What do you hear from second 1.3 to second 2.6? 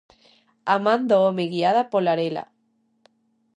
guiada pola arela.